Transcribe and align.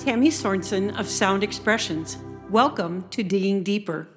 Tammy 0.00 0.30
Sorensen 0.30 0.98
of 0.98 1.06
Sound 1.06 1.44
Expressions. 1.44 2.16
Welcome 2.48 3.06
to 3.10 3.22
Digging 3.22 3.62
Deeper. 3.62 4.08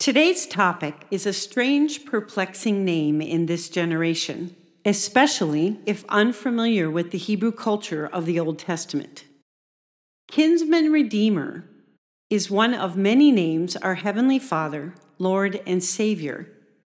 Today's 0.00 0.44
topic 0.44 1.06
is 1.12 1.24
a 1.24 1.32
strange, 1.32 2.04
perplexing 2.04 2.84
name 2.84 3.22
in 3.22 3.46
this 3.46 3.68
generation, 3.68 4.56
especially 4.84 5.78
if 5.86 6.04
unfamiliar 6.08 6.90
with 6.90 7.12
the 7.12 7.18
Hebrew 7.18 7.52
culture 7.52 8.04
of 8.04 8.26
the 8.26 8.40
Old 8.40 8.58
Testament. 8.58 9.24
Kinsman 10.26 10.90
Redeemer 10.90 11.64
is 12.28 12.50
one 12.50 12.74
of 12.74 12.96
many 12.96 13.30
names 13.30 13.76
our 13.76 13.94
Heavenly 13.94 14.40
Father, 14.40 14.96
Lord, 15.20 15.62
and 15.64 15.82
Savior 15.82 16.48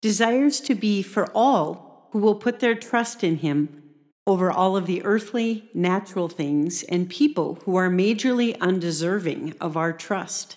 desires 0.01 0.63
to 0.63 0.75
be 0.75 1.03
for 1.03 1.31
all 1.33 2.09
who 2.13 2.19
will 2.21 2.37
put 2.37 2.61
their 2.61 2.75
trust 2.75 3.23
in 3.23 3.37
Him 3.37 3.83
over 4.27 4.51
all 4.51 4.77
of 4.77 4.87
the 4.87 5.05
earthly, 5.05 5.71
natural 5.73 6.29
things 6.29 6.83
and 6.85 7.09
people 7.09 7.61
who 7.65 7.77
are 7.77 7.89
majorly 7.89 8.59
undeserving 8.61 9.55
of 9.61 9.77
our 9.77 9.93
trust. 9.93 10.57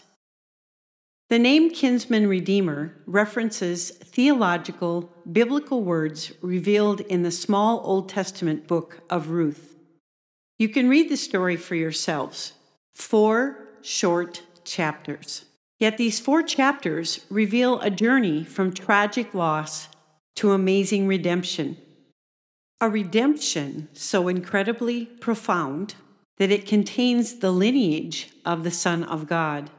The 1.30 1.38
name 1.38 1.70
kinsman 1.70 2.28
redeemer 2.28 2.96
references 3.06 3.92
theological, 3.92 5.12
biblical 5.32 5.84
words 5.84 6.34
revealed 6.42 7.02
in 7.02 7.22
the 7.22 7.30
small 7.30 7.82
Old 7.84 8.10
Testament 8.10 8.68
book 8.68 9.02
of 9.12 9.30
Ruth. 9.30 9.76
You 10.58 10.70
can 10.70 10.90
read 10.90 11.08
the 11.08 11.16
story 11.16 11.56
for 11.56 11.76
yourselves. 11.76 12.54
Four 12.94 13.68
short 13.82 14.42
chapters. 14.64 15.46
Yet 15.78 15.98
these 15.98 16.20
four 16.20 16.42
chapters 16.42 17.26
reveal 17.30 17.80
a 17.80 17.92
journey 17.92 18.44
from 18.44 18.74
tragic 18.74 19.36
loss 19.36 19.88
to 20.36 20.52
amazing 20.52 21.06
redemption 21.06 21.78
a 22.82 22.90
redemption 22.90 23.90
so 23.94 24.28
incredibly 24.28 25.06
profound 25.06 25.96
that 26.38 26.52
it 26.52 26.66
contains 26.66 27.36
the 27.36 27.52
lineage 27.52 28.30
of 28.46 28.64
the 28.64 28.72
Son 28.72 29.04
of 29.04 29.28
God. 29.28 29.70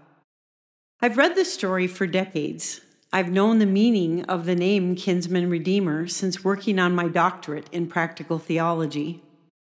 I've 1.00 1.16
read 1.16 1.34
this 1.34 1.52
story 1.52 1.86
for 1.86 2.06
decades. 2.06 2.82
I've 3.10 3.32
known 3.32 3.58
the 3.58 3.66
meaning 3.66 4.24
of 4.26 4.44
the 4.44 4.54
name 4.54 4.94
Kinsman 4.94 5.48
Redeemer 5.48 6.06
since 6.06 6.44
working 6.44 6.78
on 6.78 6.94
my 6.94 7.08
doctorate 7.08 7.68
in 7.72 7.86
practical 7.86 8.38
theology. 8.38 9.22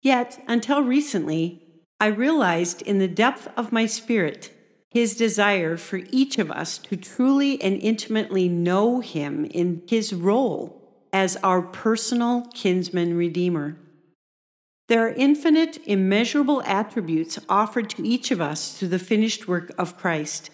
Yet, 0.01 0.43
until 0.49 0.83
recently, 0.83 1.63
I 2.01 2.07
realized 2.07 2.81
in 2.81 2.99
the 2.99 3.07
depth 3.07 3.49
of 3.55 3.71
my 3.71 3.85
spirit 3.85 4.51
his 4.89 5.15
desire 5.15 5.77
for 5.77 6.01
each 6.11 6.39
of 6.39 6.51
us 6.51 6.79
to 6.79 6.97
truly 6.97 7.63
and 7.63 7.79
intimately 7.81 8.49
know 8.49 9.01
him 9.01 9.45
in 9.45 9.83
his 9.87 10.15
role 10.15 10.80
as 11.13 11.37
our 11.43 11.63
personal 11.63 12.47
kinsman 12.55 13.17
redeemer. 13.17 13.77
There 14.89 15.07
are 15.07 15.15
infinite, 15.15 15.79
immeasurable 15.87 16.63
attributes 16.65 17.39
offered 17.49 17.89
to 17.91 18.07
each 18.07 18.31
of 18.31 18.41
us 18.41 18.77
through 18.77 18.89
the 18.89 18.99
finished 18.99 19.47
work 19.47 19.73
of 19.79 19.97
Christ. 19.97 20.51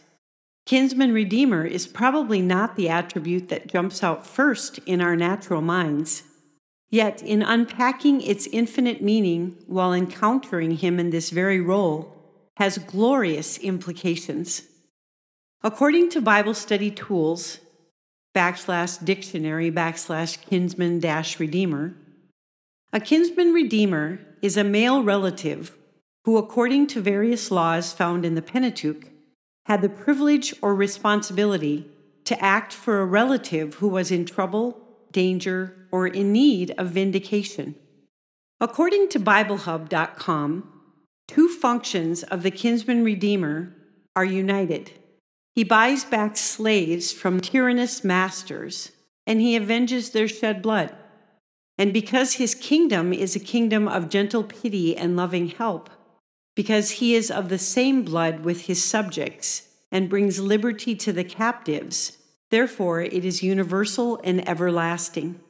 Kinsman 0.67 1.13
Redeemer 1.13 1.65
is 1.65 1.87
probably 1.87 2.43
not 2.43 2.75
the 2.75 2.89
attribute 2.89 3.49
that 3.49 3.69
jumps 3.69 4.03
out 4.03 4.27
first 4.27 4.79
in 4.85 5.01
our 5.01 5.15
natural 5.15 5.63
minds. 5.63 6.25
Yet, 6.91 7.23
in 7.23 7.41
unpacking 7.41 8.21
its 8.21 8.47
infinite 8.49 9.01
meaning 9.01 9.57
while 9.67 9.95
encountering 9.95 10.73
Him 10.73 10.99
in 10.99 11.11
this 11.11 11.31
very 11.31 11.61
role, 11.61 12.13
has 12.57 12.79
glorious 12.79 13.59
implications. 13.59 14.63
According 15.63 16.11
to 16.11 16.21
Bible 16.21 16.55
study 16.55 16.91
tools, 16.91 17.61
backslash 18.37 19.03
dictionary 19.03 19.73
backslash 19.73 20.39
kinsman 20.43 21.01
dash 21.01 21.41
redeemer. 21.41 21.95
A 22.93 23.01
kinsman 23.01 23.55
redeemer 23.55 24.21
is 24.43 24.59
a 24.59 24.65
male 24.65 25.03
relative 25.03 25.75
who, 26.25 26.37
according 26.37 26.87
to 26.89 27.01
various 27.01 27.51
laws 27.51 27.95
found 27.95 28.27
in 28.27 28.35
the 28.35 28.43
Pentateuch, 28.43 29.09
had 29.65 29.81
the 29.81 29.89
privilege 29.89 30.55
or 30.61 30.75
responsibility 30.75 31.91
to 32.25 32.39
act 32.45 32.73
for 32.73 33.01
a 33.01 33.07
relative 33.07 33.75
who 33.77 33.89
was 33.89 34.11
in 34.11 34.27
trouble, 34.27 34.79
danger, 35.13 35.75
or 35.91 36.07
in 36.07 36.33
need 36.33 36.73
of 36.77 36.91
vindication. 36.91 37.75
According 38.61 39.09
to 39.11 39.21
BibleHub.com, 39.21 40.73
two 41.27 41.49
functions 41.49 42.23
of 42.25 42.43
the 42.43 42.51
kinsman 42.51 43.03
redeemer 43.03 43.73
are 44.15 44.25
united. 44.25 44.93
He 45.57 45.65
buys 45.65 46.05
back 46.05 46.37
slaves 46.37 47.13
from 47.13 47.41
tyrannous 47.41 48.05
masters, 48.05 48.93
and 49.27 49.41
he 49.41 49.57
avenges 49.57 50.11
their 50.11 50.29
shed 50.29 50.61
blood. 50.61 50.95
And 51.79 51.95
because 51.95 52.35
his 52.35 52.55
kingdom 52.55 53.15
is 53.15 53.35
a 53.35 53.41
kingdom 53.41 53.89
of 53.89 54.11
gentle 54.11 54.45
pity 54.45 54.95
and 54.95 55.17
loving 55.17 55.49
help, 55.49 55.89
because 56.55 56.91
he 56.91 57.15
is 57.15 57.31
of 57.31 57.49
the 57.49 57.59
same 57.59 58.03
blood 58.03 58.41
with 58.41 58.67
his 58.67 58.85
subjects 58.85 59.69
and 59.91 60.11
brings 60.11 60.39
liberty 60.39 60.95
to 60.97 61.11
the 61.11 61.25
captives, 61.25 62.19
therefore 62.51 63.01
it 63.01 63.25
is 63.25 63.43
universal 63.43 64.21
and 64.23 64.47
everlasting. 64.47 65.41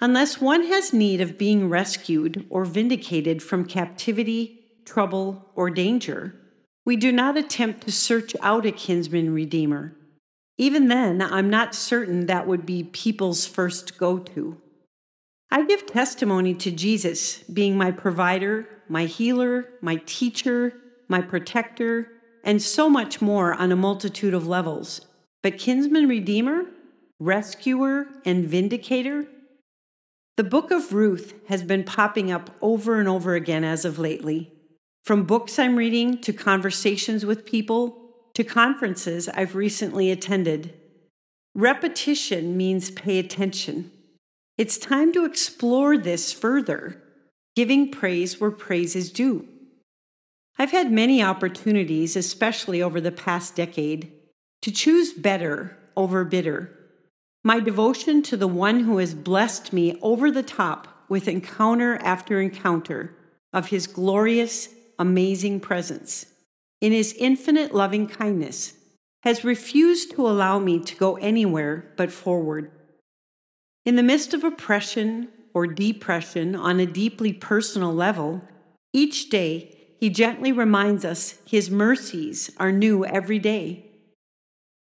Unless 0.00 0.40
one 0.40 0.64
has 0.64 0.92
need 0.92 1.20
of 1.20 1.38
being 1.38 1.68
rescued 1.68 2.46
or 2.50 2.64
vindicated 2.64 3.44
from 3.44 3.64
captivity, 3.64 4.64
trouble, 4.84 5.52
or 5.54 5.70
danger, 5.70 6.41
we 6.84 6.96
do 6.96 7.12
not 7.12 7.36
attempt 7.36 7.82
to 7.82 7.92
search 7.92 8.34
out 8.40 8.66
a 8.66 8.72
kinsman 8.72 9.32
redeemer. 9.32 9.94
Even 10.58 10.88
then, 10.88 11.22
I'm 11.22 11.48
not 11.48 11.74
certain 11.74 12.26
that 12.26 12.46
would 12.46 12.66
be 12.66 12.84
people's 12.84 13.46
first 13.46 13.98
go 13.98 14.18
to. 14.18 14.60
I 15.50 15.64
give 15.64 15.86
testimony 15.86 16.54
to 16.54 16.70
Jesus 16.70 17.38
being 17.44 17.76
my 17.76 17.90
provider, 17.90 18.68
my 18.88 19.04
healer, 19.04 19.68
my 19.80 19.96
teacher, 20.06 20.74
my 21.08 21.20
protector, 21.20 22.08
and 22.44 22.60
so 22.60 22.88
much 22.88 23.20
more 23.20 23.54
on 23.54 23.70
a 23.70 23.76
multitude 23.76 24.34
of 24.34 24.46
levels. 24.46 25.02
But 25.42 25.58
kinsman 25.58 26.08
redeemer, 26.08 26.64
rescuer, 27.20 28.06
and 28.24 28.44
vindicator? 28.46 29.26
The 30.36 30.44
book 30.44 30.70
of 30.70 30.92
Ruth 30.92 31.34
has 31.48 31.62
been 31.62 31.84
popping 31.84 32.32
up 32.32 32.50
over 32.60 32.98
and 32.98 33.08
over 33.08 33.34
again 33.34 33.64
as 33.64 33.84
of 33.84 33.98
lately. 33.98 34.52
From 35.04 35.24
books 35.24 35.58
I'm 35.58 35.74
reading 35.74 36.18
to 36.18 36.32
conversations 36.32 37.26
with 37.26 37.44
people 37.44 37.98
to 38.34 38.44
conferences 38.44 39.28
I've 39.28 39.56
recently 39.56 40.12
attended. 40.12 40.74
Repetition 41.56 42.56
means 42.56 42.92
pay 42.92 43.18
attention. 43.18 43.90
It's 44.56 44.78
time 44.78 45.12
to 45.12 45.24
explore 45.24 45.98
this 45.98 46.32
further, 46.32 47.02
giving 47.56 47.90
praise 47.90 48.40
where 48.40 48.52
praise 48.52 48.94
is 48.94 49.10
due. 49.10 49.48
I've 50.56 50.70
had 50.70 50.92
many 50.92 51.20
opportunities, 51.20 52.14
especially 52.14 52.80
over 52.80 53.00
the 53.00 53.10
past 53.10 53.56
decade, 53.56 54.12
to 54.60 54.70
choose 54.70 55.12
better 55.12 55.76
over 55.96 56.24
bitter. 56.24 56.78
My 57.42 57.58
devotion 57.58 58.22
to 58.22 58.36
the 58.36 58.46
one 58.46 58.80
who 58.80 58.98
has 58.98 59.14
blessed 59.14 59.72
me 59.72 59.98
over 60.00 60.30
the 60.30 60.44
top 60.44 60.86
with 61.08 61.26
encounter 61.26 61.96
after 62.02 62.40
encounter 62.40 63.16
of 63.52 63.66
his 63.66 63.88
glorious 63.88 64.68
amazing 64.98 65.60
presence, 65.60 66.26
in 66.80 66.92
his 66.92 67.14
infinite 67.18 67.74
loving 67.74 68.06
kindness, 68.06 68.74
has 69.22 69.44
refused 69.44 70.12
to 70.12 70.26
allow 70.26 70.58
me 70.58 70.80
to 70.80 70.96
go 70.96 71.16
anywhere 71.16 71.92
but 71.96 72.10
forward. 72.10 72.70
In 73.84 73.96
the 73.96 74.02
midst 74.02 74.34
of 74.34 74.44
oppression 74.44 75.28
or 75.54 75.66
depression 75.66 76.54
on 76.54 76.80
a 76.80 76.86
deeply 76.86 77.32
personal 77.32 77.92
level, 77.92 78.42
each 78.92 79.30
day 79.30 79.76
he 80.00 80.10
gently 80.10 80.50
reminds 80.50 81.04
us 81.04 81.38
his 81.44 81.70
mercies 81.70 82.50
are 82.58 82.72
new 82.72 83.04
every 83.04 83.38
day. 83.38 83.86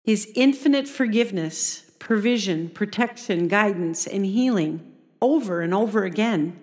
His 0.03 0.31
infinite 0.35 0.87
forgiveness, 0.87 1.83
provision, 1.99 2.69
protection, 2.69 3.47
guidance, 3.47 4.07
and 4.07 4.25
healing 4.25 4.93
over 5.21 5.61
and 5.61 5.73
over 5.73 6.03
again. 6.03 6.59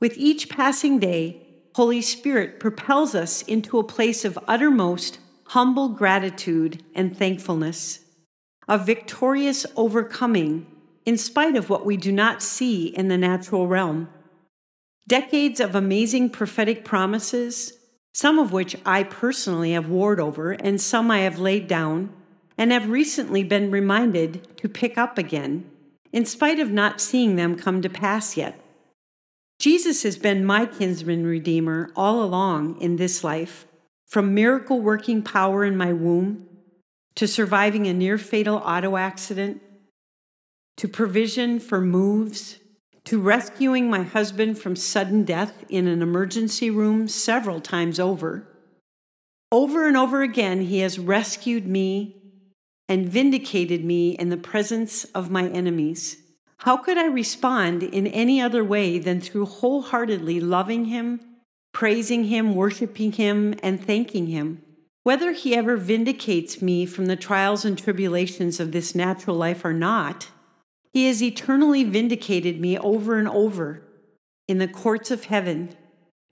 With 0.00 0.16
each 0.16 0.48
passing 0.48 0.98
day, 0.98 1.47
Holy 1.78 2.02
Spirit 2.02 2.58
propels 2.58 3.14
us 3.14 3.42
into 3.42 3.78
a 3.78 3.84
place 3.84 4.24
of 4.24 4.36
uttermost 4.48 5.20
humble 5.44 5.90
gratitude 5.90 6.82
and 6.92 7.16
thankfulness, 7.16 8.00
of 8.66 8.84
victorious 8.84 9.64
overcoming 9.76 10.66
in 11.06 11.16
spite 11.16 11.54
of 11.54 11.70
what 11.70 11.86
we 11.86 11.96
do 11.96 12.10
not 12.10 12.42
see 12.42 12.88
in 12.88 13.06
the 13.06 13.16
natural 13.16 13.68
realm. 13.68 14.08
Decades 15.06 15.60
of 15.60 15.76
amazing 15.76 16.30
prophetic 16.30 16.84
promises, 16.84 17.74
some 18.12 18.40
of 18.40 18.50
which 18.50 18.74
I 18.84 19.04
personally 19.04 19.70
have 19.70 19.88
warred 19.88 20.18
over 20.18 20.50
and 20.50 20.80
some 20.80 21.12
I 21.12 21.20
have 21.20 21.38
laid 21.38 21.68
down 21.68 22.12
and 22.58 22.72
have 22.72 22.90
recently 22.90 23.44
been 23.44 23.70
reminded 23.70 24.48
to 24.56 24.68
pick 24.68 24.98
up 24.98 25.16
again, 25.16 25.70
in 26.12 26.24
spite 26.24 26.58
of 26.58 26.72
not 26.72 27.00
seeing 27.00 27.36
them 27.36 27.54
come 27.54 27.82
to 27.82 27.88
pass 27.88 28.36
yet. 28.36 28.60
Jesus 29.58 30.04
has 30.04 30.16
been 30.16 30.44
my 30.44 30.66
kinsman 30.66 31.26
redeemer 31.26 31.90
all 31.96 32.22
along 32.22 32.80
in 32.80 32.96
this 32.96 33.24
life, 33.24 33.66
from 34.06 34.34
miracle 34.34 34.80
working 34.80 35.22
power 35.22 35.64
in 35.64 35.76
my 35.76 35.92
womb 35.92 36.46
to 37.16 37.26
surviving 37.26 37.86
a 37.86 37.92
near 37.92 38.16
fatal 38.18 38.56
auto 38.56 38.96
accident 38.96 39.60
to 40.76 40.86
provision 40.86 41.58
for 41.58 41.80
moves 41.80 42.58
to 43.04 43.18
rescuing 43.18 43.88
my 43.88 44.02
husband 44.02 44.58
from 44.58 44.76
sudden 44.76 45.24
death 45.24 45.64
in 45.68 45.88
an 45.88 46.02
emergency 46.02 46.70
room 46.70 47.08
several 47.08 47.58
times 47.58 47.98
over. 47.98 48.46
Over 49.50 49.88
and 49.88 49.96
over 49.96 50.22
again, 50.22 50.60
he 50.60 50.80
has 50.80 50.98
rescued 50.98 51.66
me 51.66 52.16
and 52.86 53.08
vindicated 53.08 53.82
me 53.82 54.10
in 54.10 54.28
the 54.28 54.36
presence 54.36 55.04
of 55.06 55.30
my 55.30 55.48
enemies. 55.48 56.18
How 56.62 56.76
could 56.76 56.98
I 56.98 57.06
respond 57.06 57.82
in 57.84 58.06
any 58.08 58.40
other 58.40 58.64
way 58.64 58.98
than 58.98 59.20
through 59.20 59.46
wholeheartedly 59.46 60.40
loving 60.40 60.86
him, 60.86 61.20
praising 61.72 62.24
him, 62.24 62.54
worshiping 62.54 63.12
him, 63.12 63.54
and 63.62 63.82
thanking 63.82 64.26
him? 64.26 64.62
Whether 65.04 65.32
he 65.32 65.54
ever 65.54 65.76
vindicates 65.76 66.60
me 66.60 66.84
from 66.84 67.06
the 67.06 67.16
trials 67.16 67.64
and 67.64 67.78
tribulations 67.78 68.58
of 68.58 68.72
this 68.72 68.94
natural 68.94 69.36
life 69.36 69.64
or 69.64 69.72
not, 69.72 70.28
he 70.92 71.06
has 71.06 71.22
eternally 71.22 71.84
vindicated 71.84 72.60
me 72.60 72.76
over 72.76 73.18
and 73.18 73.28
over 73.28 73.82
in 74.48 74.58
the 74.58 74.68
courts 74.68 75.10
of 75.10 75.24
heaven, 75.24 75.76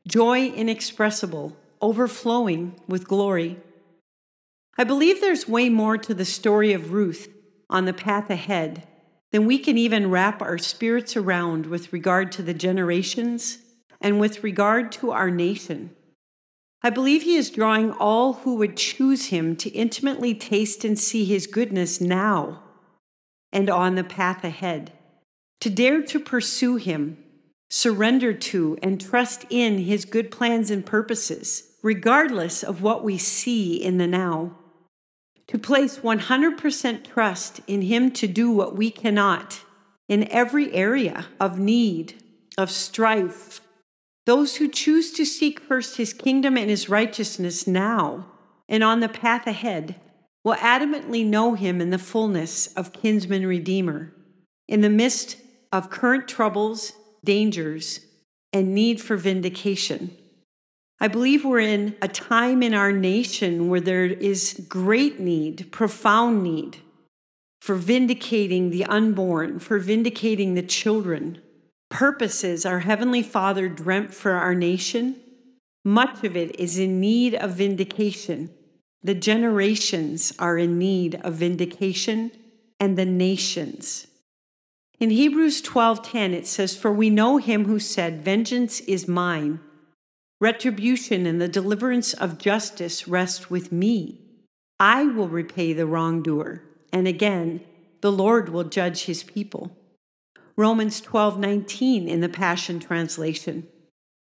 joy 0.08 0.48
inexpressible, 0.48 1.56
overflowing 1.80 2.74
with 2.88 3.06
glory. 3.06 3.60
I 4.76 4.84
believe 4.84 5.20
there's 5.20 5.48
way 5.48 5.68
more 5.68 5.96
to 5.98 6.14
the 6.14 6.24
story 6.24 6.72
of 6.72 6.92
Ruth 6.92 7.28
on 7.70 7.84
the 7.84 7.92
path 7.92 8.28
ahead 8.28 8.86
than 9.36 9.44
we 9.44 9.58
can 9.58 9.76
even 9.76 10.10
wrap 10.10 10.40
our 10.40 10.56
spirits 10.56 11.14
around 11.14 11.66
with 11.66 11.92
regard 11.92 12.32
to 12.32 12.40
the 12.40 12.54
generations 12.54 13.58
and 14.00 14.18
with 14.18 14.42
regard 14.42 14.90
to 14.90 15.10
our 15.10 15.30
nation. 15.30 15.94
I 16.82 16.88
believe 16.88 17.22
he 17.22 17.36
is 17.36 17.50
drawing 17.50 17.92
all 17.92 18.32
who 18.32 18.54
would 18.54 18.78
choose 18.78 19.26
him 19.26 19.54
to 19.56 19.68
intimately 19.68 20.34
taste 20.34 20.86
and 20.86 20.98
see 20.98 21.26
his 21.26 21.46
goodness 21.46 22.00
now 22.00 22.62
and 23.52 23.68
on 23.68 23.94
the 23.94 24.04
path 24.04 24.42
ahead, 24.42 24.90
to 25.60 25.68
dare 25.68 26.00
to 26.04 26.18
pursue 26.18 26.76
him, 26.76 27.18
surrender 27.68 28.32
to, 28.32 28.78
and 28.82 28.98
trust 28.98 29.44
in 29.50 29.80
his 29.80 30.06
good 30.06 30.30
plans 30.30 30.70
and 30.70 30.86
purposes, 30.86 31.74
regardless 31.82 32.62
of 32.62 32.80
what 32.80 33.04
we 33.04 33.18
see 33.18 33.76
in 33.76 33.98
the 33.98 34.06
now 34.06 34.56
to 35.48 35.58
place 35.58 35.98
100% 35.98 37.04
trust 37.04 37.60
in 37.66 37.82
Him 37.82 38.10
to 38.12 38.26
do 38.26 38.50
what 38.50 38.76
we 38.76 38.90
cannot 38.90 39.60
in 40.08 40.30
every 40.30 40.72
area 40.72 41.26
of 41.40 41.58
need, 41.58 42.14
of 42.58 42.70
strife. 42.70 43.60
Those 44.24 44.56
who 44.56 44.68
choose 44.68 45.12
to 45.12 45.24
seek 45.24 45.60
first 45.60 45.96
His 45.96 46.12
kingdom 46.12 46.56
and 46.56 46.68
His 46.68 46.88
righteousness 46.88 47.66
now 47.66 48.26
and 48.68 48.82
on 48.82 49.00
the 49.00 49.08
path 49.08 49.46
ahead 49.46 49.96
will 50.44 50.56
adamantly 50.56 51.24
know 51.24 51.54
Him 51.54 51.80
in 51.80 51.90
the 51.90 51.98
fullness 51.98 52.72
of 52.74 52.92
kinsman 52.92 53.46
redeemer, 53.46 54.12
in 54.68 54.80
the 54.80 54.90
midst 54.90 55.36
of 55.72 55.90
current 55.90 56.28
troubles, 56.28 56.92
dangers, 57.24 58.00
and 58.52 58.74
need 58.74 59.00
for 59.00 59.16
vindication. 59.16 60.16
I 60.98 61.08
believe 61.08 61.44
we're 61.44 61.60
in 61.60 61.94
a 62.00 62.08
time 62.08 62.62
in 62.62 62.72
our 62.72 62.92
nation 62.92 63.68
where 63.68 63.80
there 63.80 64.06
is 64.06 64.64
great 64.68 65.20
need, 65.20 65.70
profound 65.70 66.42
need 66.42 66.78
for 67.60 67.74
vindicating 67.74 68.70
the 68.70 68.84
unborn, 68.84 69.58
for 69.58 69.78
vindicating 69.78 70.54
the 70.54 70.62
children. 70.62 71.42
Purposes 71.90 72.64
our 72.64 72.80
Heavenly 72.80 73.22
Father 73.22 73.68
dreamt 73.68 74.14
for 74.14 74.32
our 74.32 74.54
nation, 74.54 75.16
much 75.84 76.24
of 76.24 76.36
it 76.36 76.58
is 76.58 76.78
in 76.78 77.00
need 77.00 77.34
of 77.34 77.52
vindication. 77.52 78.50
The 79.02 79.14
generations 79.14 80.32
are 80.38 80.58
in 80.58 80.78
need 80.78 81.16
of 81.22 81.34
vindication, 81.34 82.32
and 82.80 82.96
the 82.98 83.04
nations. 83.04 84.06
In 84.98 85.10
Hebrews 85.10 85.60
12:10 85.60 86.32
it 86.32 86.46
says, 86.46 86.76
"For 86.76 86.92
we 86.92 87.10
know 87.10 87.36
him 87.36 87.66
who 87.66 87.78
said, 87.78 88.24
Vengeance 88.24 88.80
is 88.80 89.06
mine." 89.06 89.60
Retribution 90.40 91.24
and 91.24 91.40
the 91.40 91.48
deliverance 91.48 92.12
of 92.12 92.36
justice 92.36 93.08
rest 93.08 93.50
with 93.50 93.72
me. 93.72 94.20
I 94.78 95.04
will 95.04 95.28
repay 95.28 95.72
the 95.72 95.86
wrongdoer, 95.86 96.62
and 96.92 97.08
again, 97.08 97.62
the 98.02 98.12
Lord 98.12 98.50
will 98.50 98.64
judge 98.64 99.04
his 99.04 99.22
people. 99.22 99.74
Romans 100.54 101.00
12:19 101.00 102.06
in 102.06 102.20
the 102.20 102.28
Passion 102.28 102.78
translation. 102.80 103.66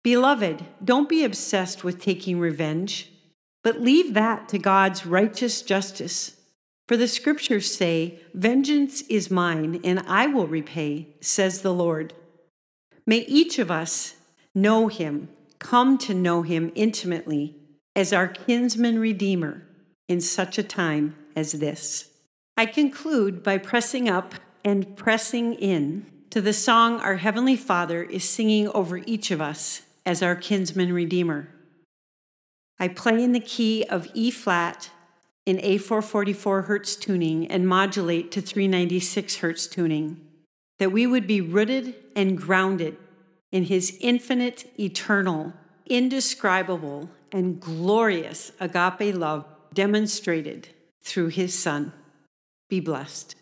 Beloved, 0.03 0.67
don't 0.85 1.09
be 1.09 1.25
obsessed 1.25 1.83
with 1.83 2.03
taking 2.03 2.39
revenge, 2.39 3.11
but 3.63 3.81
leave 3.81 4.13
that 4.13 4.47
to 4.51 4.59
God's 4.59 5.07
righteous 5.07 5.63
justice. 5.63 6.37
For 6.87 6.99
the 6.99 7.09
scriptures 7.09 7.75
say, 7.75 8.21
Vengeance 8.35 9.01
is 9.09 9.31
mine, 9.31 9.81
and 9.83 10.01
I 10.01 10.27
will 10.27 10.47
repay, 10.47 11.17
says 11.23 11.63
the 11.63 11.73
Lord. 11.73 12.13
May 13.07 13.21
each 13.21 13.59
of 13.59 13.71
us 13.71 14.17
know 14.55 14.89
him 14.89 15.31
come 15.65 15.97
to 15.97 16.13
know 16.13 16.43
him 16.43 16.71
intimately 16.75 17.57
as 17.97 18.13
our 18.13 18.29
kinsman 18.29 18.99
redeemer 18.99 19.67
in 20.09 20.21
such 20.21 20.59
a 20.59 20.63
time 20.63 21.17
as 21.35 21.53
this. 21.53 22.11
I 22.55 22.67
conclude 22.67 23.43
by 23.43 23.57
pressing 23.57 24.07
up 24.07 24.35
and 24.63 24.95
pressing 24.95 25.55
in 25.55 26.05
to 26.29 26.43
the 26.43 26.53
song 26.53 27.01
our 27.01 27.17
Heavenly 27.17 27.57
Father 27.57 28.03
is 28.03 28.29
singing 28.29 28.69
over 28.69 28.99
each 28.99 29.31
of 29.31 29.41
us 29.41 29.83
as 30.05 30.23
our 30.23 30.37
kinsman 30.37 30.93
redeemer. 30.93 31.49
I 32.79 32.89
play 32.89 33.25
in 33.25 33.33
the 33.33 33.41
key 33.41 33.85
of 33.85 34.07
E 34.13 34.31
flat 34.31 34.91
in 35.47 35.57
A444 35.57 36.67
Hertz 36.67 36.95
tuning 36.95 37.47
and 37.51 37.67
modulate 37.67 38.31
to 38.33 38.43
396 38.43 39.37
Hertz 39.37 39.67
tuning, 39.67 40.21
that 40.79 40.93
we 40.93 41.07
would 41.07 41.27
be 41.27 41.41
rooted 41.41 41.95
and 42.15 42.37
grounded 42.37 42.99
in 43.55 43.63
his 43.63 43.97
infinite, 44.01 44.69
eternal, 44.81 45.53
indescribable, 45.87 47.09
and 47.31 47.61
glorious 47.61 48.51
agape 48.59 49.15
love 49.15 49.45
demonstrated 49.73 50.69
through 51.03 51.29
his 51.29 51.57
Son. 51.57 51.93
Be 52.69 52.81
blessed. 52.81 53.37